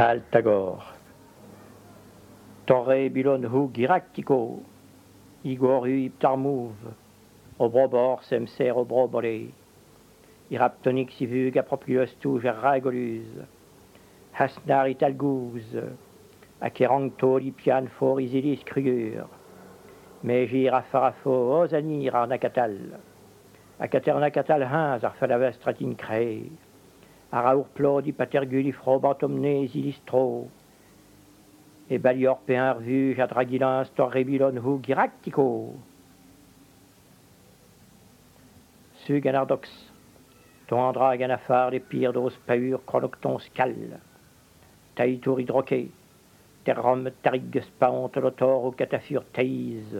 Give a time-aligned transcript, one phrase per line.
[0.00, 0.80] Altagor.
[2.66, 4.62] Torre bilon hu giractico.
[5.44, 6.72] Igor hu.
[7.58, 9.52] Obrobor semser obrobole.
[10.50, 12.40] Iraptonic si vug apropius tu.
[14.32, 15.68] Hasnar italgouz.
[16.62, 19.28] Akerang toli pian for isilis crugur.
[20.24, 22.96] Megir afarafo ozanir arnakatal.
[23.78, 26.48] Akaternacatal hans ar falavestratin cré.
[27.32, 28.74] Araour plodi paterguli.
[31.90, 35.74] Et balior revu jadragilin stor rebilon hu giractico.
[39.04, 39.68] Su ganardox.
[40.66, 44.00] Ton andra ganafar les pires dos paur chronocton scal.
[44.94, 45.90] Taïtour hydroqué.
[46.64, 49.96] Terrom tarig spaont lotor au catafur taïs.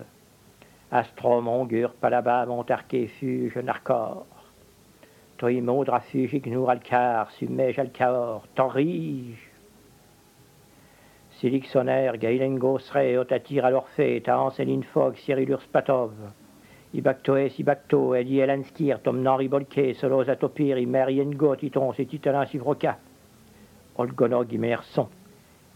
[0.90, 4.26] Astrom ongur palaba montarque fuge narcor.
[5.40, 9.38] Toi modra fuge ignur alcar, sumej alcaor, torrige.
[11.38, 16.12] Silixoner, gailen gosre, otatir à l'orphée, ta anselin fog, cyrilur spatov.
[16.92, 22.98] Ibactoes, ibacto, edi elanskir, tom nari bolke, solos atopir, imerien got, iton, c'est titalin sivroca.
[23.96, 25.08] Olgonog, imerson.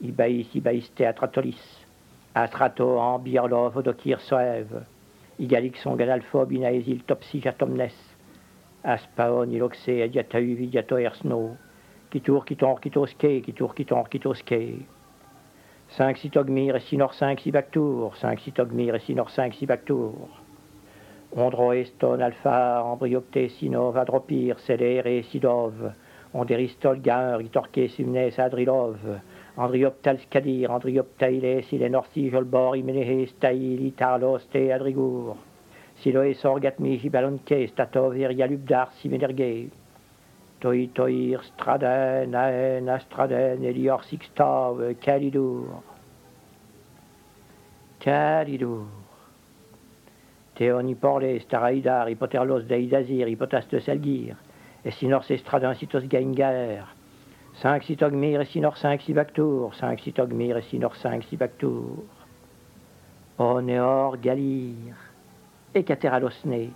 [0.03, 1.65] Ibaïs, ibaïs, théatratolis.
[2.35, 4.83] Astrato, ambirlov, odokir, soev.
[5.39, 8.14] Igalixon, ganalphobe, inaesil, topsi, jatomnes.
[8.85, 11.57] Aspaon, iloxe, adiatau, vidiato, ersno.
[12.13, 14.59] Kitour, kitor, kitoske, kitur, kitor, kitoske.
[15.97, 20.29] 5 citogmir et sinor 5 sibactour, 5 citogmir et sinor 5 sibactour.
[21.33, 25.81] Ondro eston alpha, embryopte sinov, adropir, célère et sidov.
[26.35, 29.01] Onderistol gain, ritorque, sumnes, adrilov.
[29.57, 35.54] Andrioptal skadir, andrioptailes, ilenorsi, jolbor, imenehe, stail, itarlos, te adrigour.
[36.05, 39.71] Siloe sorgatmi, jibalonke, statov, irialubdar, simenerge.
[40.61, 45.79] Toi toir straden, aen, astraden, elior sixtav, calidour.
[48.05, 48.85] Calidour.
[50.59, 54.37] Théon hyporles, staraidar, hypoterlos deidazir, hypotaste salgir,
[54.85, 56.85] et sinor sestradin citos gaingaer.
[57.63, 62.05] 5 citogmir et sinor 5 sibactour, 5 citogmir et sinor 5 sibactour.
[63.39, 65.14] Oneor galir,
[65.75, 66.71] et cateralosne,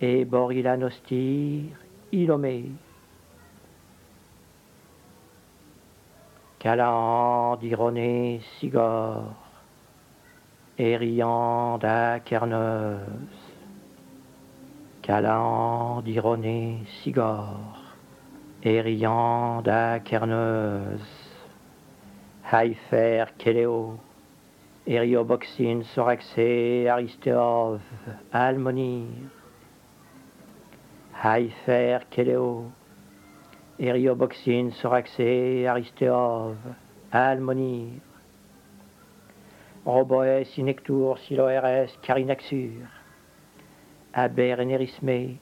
[0.00, 1.64] et borilanostir,
[2.12, 2.70] ilomé.
[6.58, 9.34] Calan d'ironé sigor,
[10.76, 12.98] et riant d'acerneuse.
[15.02, 17.80] Calan d'ironé sigor,
[18.62, 21.00] et riant d'acerneuse.
[22.50, 23.98] Haïfer Kéléo,
[24.88, 27.78] Erioboxine, Soraxé, Aristéov,
[28.32, 29.28] Almonir.
[31.22, 32.72] Haïfer Kéléo,
[33.78, 36.56] Erioboxine, Soraxé, Aristéov,
[37.12, 38.00] Almonir.
[39.84, 42.88] Roboès, Inectour, Siloeres, Carinaxur.
[44.14, 45.36] Aber Enerisme,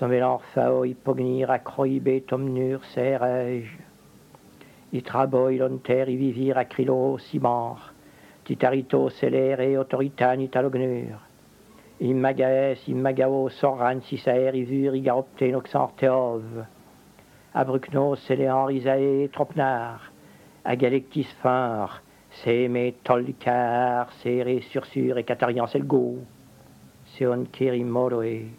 [0.00, 3.70] Sommelan Phao, Hypognir, Acroïbé, Tomnur, Cerej.
[4.92, 7.93] Itrabo, Ilonter, Ivivir, Acrilo, Simar.
[8.44, 11.18] Titarito, Celere, Autoritan, Italognur.
[12.00, 16.42] Immagaes, Immagao, Soran, Sisaer, Ivur, Igaropte, Noxanteov.
[17.54, 20.12] Abrucnos, Céléan, Risae, Tropnar.
[20.62, 21.88] Agalectis, Fin,
[22.42, 26.18] Sémé, Tolcar, Séré, Sursur, et Catarian, Selgo.
[27.16, 28.50] Seon, Keri, Moloe.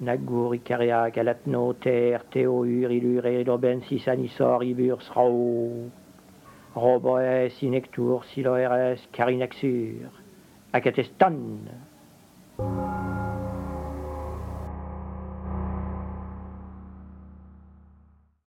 [0.00, 6.01] Nagur, Icaria, Galatno, Ter, Théo, Ur, Ilur, Eloben, Sisanisor, Ibur, Srao.
[6.74, 10.10] Roboes, Inectour, Siloeres, Carinaxur.
[10.72, 11.68] Acatestan.